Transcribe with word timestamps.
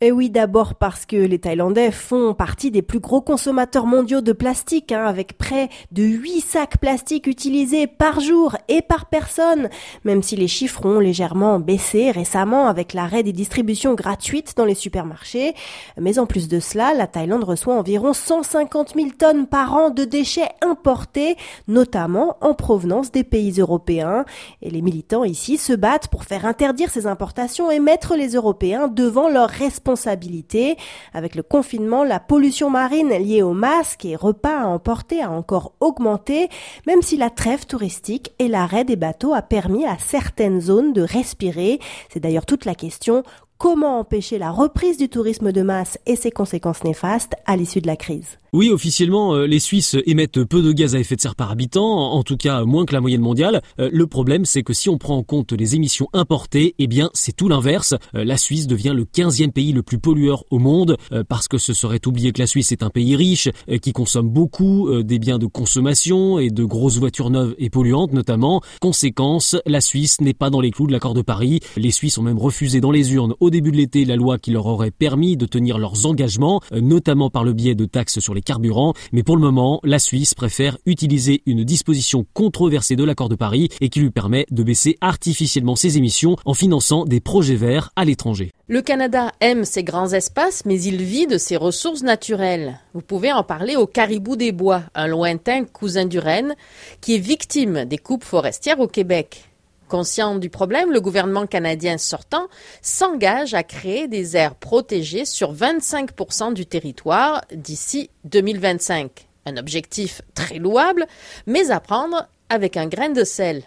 Et 0.00 0.12
oui, 0.12 0.30
d'abord 0.30 0.76
parce 0.76 1.06
que 1.06 1.16
les 1.16 1.40
Thaïlandais 1.40 1.90
font 1.90 2.32
partie 2.32 2.70
des 2.70 2.82
plus 2.82 3.00
gros 3.00 3.20
consommateurs 3.20 3.84
mondiaux 3.84 4.20
de 4.20 4.30
plastique, 4.32 4.92
hein, 4.92 5.04
avec 5.04 5.36
près 5.36 5.70
de 5.90 6.04
8 6.04 6.40
sacs 6.40 6.78
plastiques 6.78 7.26
utilisés 7.26 7.88
par 7.88 8.20
jour 8.20 8.56
et 8.68 8.80
par 8.80 9.06
personne, 9.06 9.68
même 10.04 10.22
si 10.22 10.36
les 10.36 10.46
chiffres 10.46 10.86
ont 10.86 11.00
légèrement 11.00 11.58
baissé 11.58 12.12
récemment 12.12 12.68
avec 12.68 12.92
l'arrêt 12.92 13.24
des 13.24 13.32
distributions 13.32 13.94
gratuites 13.94 14.54
dans 14.56 14.64
les 14.64 14.76
supermarchés. 14.76 15.54
Mais 16.00 16.20
en 16.20 16.26
plus 16.26 16.46
de 16.46 16.60
cela, 16.60 16.94
la 16.94 17.08
Thaïlande 17.08 17.42
reçoit 17.42 17.74
environ 17.74 18.12
150 18.12 18.94
000 18.94 19.08
tonnes 19.18 19.48
par 19.48 19.74
an 19.74 19.90
de 19.90 20.04
déchets 20.04 20.50
importés, 20.62 21.36
notamment 21.66 22.36
en 22.40 22.54
provenance 22.54 23.10
des 23.10 23.24
pays 23.24 23.58
européens. 23.58 24.24
Et 24.62 24.70
les 24.70 24.80
militants 24.80 25.24
ici 25.24 25.58
se 25.58 25.72
battent 25.72 26.06
pour 26.06 26.22
faire 26.22 26.46
interdire 26.46 26.90
ces 26.90 27.08
importations 27.08 27.68
et 27.68 27.80
mettre 27.80 28.14
les 28.14 28.36
Européens 28.36 28.86
devant 28.86 29.28
leurs 29.28 29.50
responsabilités 29.50 29.87
responsabilité. 29.88 30.76
Avec 31.14 31.34
le 31.34 31.42
confinement, 31.42 32.04
la 32.04 32.20
pollution 32.20 32.68
marine 32.70 33.08
liée 33.08 33.42
aux 33.42 33.54
masques 33.54 34.04
et 34.04 34.16
repas 34.16 34.60
à 34.60 34.66
emporter 34.66 35.22
a 35.22 35.30
encore 35.30 35.72
augmenté, 35.80 36.48
même 36.86 37.02
si 37.02 37.16
la 37.16 37.30
trêve 37.30 37.64
touristique 37.64 38.32
et 38.38 38.48
l'arrêt 38.48 38.84
des 38.84 38.96
bateaux 38.96 39.34
a 39.34 39.42
permis 39.42 39.86
à 39.86 39.96
certaines 39.98 40.60
zones 40.60 40.92
de 40.92 41.02
respirer. 41.02 41.80
C'est 42.10 42.20
d'ailleurs 42.20 42.46
toute 42.46 42.66
la 42.66 42.74
question. 42.74 43.22
Comment 43.56 43.98
empêcher 43.98 44.38
la 44.38 44.50
reprise 44.50 44.98
du 44.98 45.08
tourisme 45.08 45.52
de 45.52 45.62
masse 45.62 45.98
et 46.06 46.16
ses 46.16 46.30
conséquences 46.30 46.84
néfastes 46.84 47.34
à 47.46 47.56
l'issue 47.56 47.80
de 47.80 47.88
la 47.88 47.96
crise? 47.96 48.38
Oui, 48.54 48.70
officiellement, 48.70 49.34
euh, 49.34 49.46
les 49.46 49.58
Suisses 49.58 49.96
émettent 50.06 50.42
peu 50.44 50.62
de 50.62 50.72
gaz 50.72 50.94
à 50.94 50.98
effet 50.98 51.16
de 51.16 51.20
serre 51.20 51.34
par 51.34 51.50
habitant, 51.50 51.84
en 51.84 52.22
tout 52.22 52.38
cas 52.38 52.64
moins 52.64 52.86
que 52.86 52.94
la 52.94 53.02
moyenne 53.02 53.20
mondiale. 53.20 53.60
Euh, 53.78 53.90
le 53.92 54.06
problème, 54.06 54.46
c'est 54.46 54.62
que 54.62 54.72
si 54.72 54.88
on 54.88 54.96
prend 54.96 55.18
en 55.18 55.22
compte 55.22 55.52
les 55.52 55.74
émissions 55.74 56.08
importées, 56.14 56.74
eh 56.78 56.86
bien, 56.86 57.10
c'est 57.12 57.36
tout 57.36 57.48
l'inverse. 57.48 57.94
Euh, 58.14 58.24
la 58.24 58.38
Suisse 58.38 58.66
devient 58.66 58.94
le 58.96 59.04
15e 59.04 59.52
pays 59.52 59.72
le 59.72 59.82
plus 59.82 59.98
pollueur 59.98 60.44
au 60.50 60.58
monde, 60.58 60.96
parce 61.28 61.48
que 61.48 61.58
ce 61.58 61.72
serait 61.72 62.00
oublier 62.06 62.32
que 62.32 62.40
la 62.40 62.46
Suisse 62.46 62.72
est 62.72 62.82
un 62.82 62.90
pays 62.90 63.16
riche, 63.16 63.48
qui 63.82 63.92
consomme 63.92 64.28
beaucoup 64.28 64.90
des 65.02 65.18
biens 65.18 65.38
de 65.38 65.46
consommation 65.46 66.38
et 66.38 66.50
de 66.50 66.64
grosses 66.64 66.98
voitures 66.98 67.30
neuves 67.30 67.54
et 67.58 67.70
polluantes 67.70 68.12
notamment. 68.12 68.60
Conséquence, 68.80 69.56
la 69.66 69.80
Suisse 69.80 70.20
n'est 70.20 70.34
pas 70.34 70.50
dans 70.50 70.60
les 70.60 70.70
clous 70.70 70.86
de 70.86 70.92
l'accord 70.92 71.14
de 71.14 71.22
Paris. 71.22 71.60
Les 71.76 71.90
Suisses 71.90 72.18
ont 72.18 72.22
même 72.22 72.38
refusé 72.38 72.80
dans 72.80 72.90
les 72.90 73.12
urnes 73.14 73.34
au 73.40 73.50
début 73.50 73.72
de 73.72 73.76
l'été 73.76 74.04
la 74.04 74.16
loi 74.16 74.38
qui 74.38 74.50
leur 74.50 74.66
aurait 74.66 74.90
permis 74.90 75.36
de 75.36 75.46
tenir 75.46 75.78
leurs 75.78 76.06
engagements, 76.06 76.60
notamment 76.72 77.30
par 77.30 77.44
le 77.44 77.52
biais 77.52 77.74
de 77.74 77.84
taxes 77.84 78.20
sur 78.20 78.34
les 78.34 78.37
carburants, 78.42 78.94
mais 79.12 79.22
pour 79.22 79.36
le 79.36 79.42
moment, 79.42 79.80
la 79.84 79.98
Suisse 79.98 80.34
préfère 80.34 80.78
utiliser 80.86 81.42
une 81.46 81.64
disposition 81.64 82.26
controversée 82.34 82.96
de 82.96 83.04
l'accord 83.04 83.28
de 83.28 83.34
Paris 83.34 83.68
et 83.80 83.88
qui 83.88 84.00
lui 84.00 84.10
permet 84.10 84.46
de 84.50 84.62
baisser 84.62 84.96
artificiellement 85.00 85.76
ses 85.76 85.96
émissions 85.96 86.36
en 86.44 86.54
finançant 86.54 87.04
des 87.04 87.20
projets 87.20 87.56
verts 87.56 87.90
à 87.96 88.04
l'étranger. 88.04 88.52
Le 88.68 88.82
Canada 88.82 89.32
aime 89.40 89.64
ses 89.64 89.82
grands 89.82 90.12
espaces, 90.12 90.64
mais 90.66 90.80
il 90.82 91.02
vit 91.02 91.26
de 91.26 91.38
ses 91.38 91.56
ressources 91.56 92.02
naturelles. 92.02 92.78
Vous 92.92 93.00
pouvez 93.00 93.32
en 93.32 93.42
parler 93.42 93.76
au 93.76 93.86
Caribou 93.86 94.36
des 94.36 94.52
Bois, 94.52 94.82
un 94.94 95.06
lointain 95.06 95.64
cousin 95.64 96.04
du 96.04 96.18
Rennes, 96.18 96.54
qui 97.00 97.14
est 97.14 97.18
victime 97.18 97.84
des 97.86 97.98
coupes 97.98 98.24
forestières 98.24 98.80
au 98.80 98.86
Québec. 98.86 99.47
Conscient 99.88 100.36
du 100.36 100.50
problème, 100.50 100.92
le 100.92 101.00
gouvernement 101.00 101.46
canadien 101.46 101.96
sortant 101.96 102.48
s'engage 102.82 103.54
à 103.54 103.62
créer 103.62 104.06
des 104.06 104.36
aires 104.36 104.54
protégées 104.54 105.24
sur 105.24 105.54
25% 105.54 106.52
du 106.52 106.66
territoire 106.66 107.42
d'ici 107.54 108.10
2025. 108.24 109.26
Un 109.46 109.56
objectif 109.56 110.20
très 110.34 110.58
louable, 110.58 111.06
mais 111.46 111.70
à 111.70 111.80
prendre 111.80 112.28
avec 112.50 112.76
un 112.76 112.86
grain 112.86 113.08
de 113.08 113.24
sel. 113.24 113.62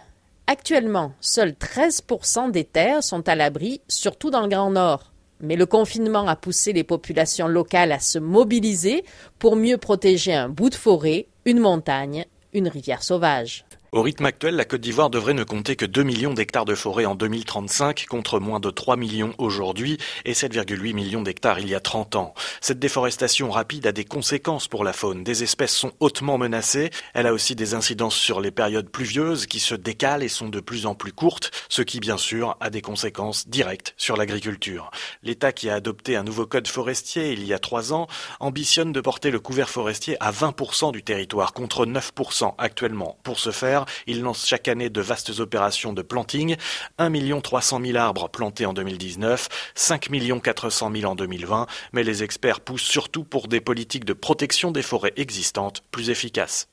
Actuellement, 0.46 1.12
seuls 1.20 1.54
13% 1.58 2.52
des 2.52 2.64
terres 2.64 3.02
sont 3.02 3.28
à 3.28 3.34
l'abri, 3.34 3.80
surtout 3.88 4.30
dans 4.30 4.42
le 4.42 4.48
Grand 4.48 4.70
Nord. 4.70 5.12
Mais 5.40 5.56
le 5.56 5.66
confinement 5.66 6.28
a 6.28 6.36
poussé 6.36 6.72
les 6.72 6.84
populations 6.84 7.48
locales 7.48 7.90
à 7.90 7.98
se 7.98 8.20
mobiliser 8.20 9.04
pour 9.40 9.56
mieux 9.56 9.76
protéger 9.76 10.34
un 10.34 10.48
bout 10.48 10.70
de 10.70 10.76
forêt, 10.76 11.26
une 11.46 11.58
montagne, 11.58 12.26
une 12.52 12.68
rivière 12.68 13.02
sauvage. 13.02 13.64
Au 13.94 14.00
rythme 14.00 14.24
actuel, 14.24 14.56
la 14.56 14.64
Côte 14.64 14.80
d'Ivoire 14.80 15.10
devrait 15.10 15.34
ne 15.34 15.44
compter 15.44 15.76
que 15.76 15.84
2 15.84 16.02
millions 16.02 16.32
d'hectares 16.32 16.64
de 16.64 16.74
forêt 16.74 17.04
en 17.04 17.14
2035 17.14 18.06
contre 18.06 18.40
moins 18.40 18.58
de 18.58 18.70
3 18.70 18.96
millions 18.96 19.34
aujourd'hui 19.36 19.98
et 20.24 20.32
7,8 20.32 20.94
millions 20.94 21.20
d'hectares 21.20 21.58
il 21.58 21.68
y 21.68 21.74
a 21.74 21.80
30 21.80 22.16
ans. 22.16 22.32
Cette 22.62 22.78
déforestation 22.78 23.50
rapide 23.50 23.86
a 23.86 23.92
des 23.92 24.06
conséquences 24.06 24.66
pour 24.66 24.82
la 24.82 24.94
faune. 24.94 25.24
Des 25.24 25.42
espèces 25.42 25.76
sont 25.76 25.92
hautement 26.00 26.38
menacées. 26.38 26.88
Elle 27.12 27.26
a 27.26 27.34
aussi 27.34 27.54
des 27.54 27.74
incidences 27.74 28.14
sur 28.14 28.40
les 28.40 28.50
périodes 28.50 28.88
pluvieuses 28.88 29.44
qui 29.44 29.60
se 29.60 29.74
décalent 29.74 30.22
et 30.22 30.28
sont 30.28 30.48
de 30.48 30.60
plus 30.60 30.86
en 30.86 30.94
plus 30.94 31.12
courtes, 31.12 31.50
ce 31.68 31.82
qui 31.82 32.00
bien 32.00 32.16
sûr 32.16 32.56
a 32.60 32.70
des 32.70 32.80
conséquences 32.80 33.46
directes 33.46 33.92
sur 33.98 34.16
l'agriculture. 34.16 34.90
L'État 35.22 35.52
qui 35.52 35.68
a 35.68 35.74
adopté 35.74 36.16
un 36.16 36.22
nouveau 36.22 36.46
code 36.46 36.66
forestier 36.66 37.32
il 37.32 37.44
y 37.44 37.52
a 37.52 37.58
trois 37.58 37.92
ans 37.92 38.06
ambitionne 38.40 38.92
de 38.92 39.02
porter 39.02 39.30
le 39.30 39.38
couvert 39.38 39.68
forestier 39.68 40.16
à 40.20 40.32
20% 40.32 40.92
du 40.92 41.02
territoire 41.02 41.52
contre 41.52 41.84
9% 41.84 42.54
actuellement. 42.56 43.18
Pour 43.22 43.38
ce 43.38 43.50
faire, 43.50 43.81
il 44.06 44.22
lance 44.22 44.46
chaque 44.46 44.68
année 44.68 44.90
de 44.90 45.00
vastes 45.00 45.40
opérations 45.40 45.92
de 45.92 46.02
planting. 46.02 46.56
1 46.98 47.40
300 47.40 47.80
000 47.84 47.96
arbres 47.96 48.28
plantés 48.28 48.66
en 48.66 48.72
2019, 48.72 49.48
5 49.74 50.08
400 50.42 50.90
000 50.94 51.10
en 51.10 51.14
2020, 51.14 51.66
mais 51.92 52.04
les 52.04 52.22
experts 52.22 52.60
poussent 52.60 52.82
surtout 52.82 53.24
pour 53.24 53.48
des 53.48 53.60
politiques 53.60 54.04
de 54.04 54.12
protection 54.12 54.70
des 54.70 54.82
forêts 54.82 55.12
existantes 55.16 55.82
plus 55.90 56.10
efficaces. 56.10 56.68